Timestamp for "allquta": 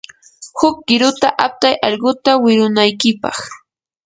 1.87-2.31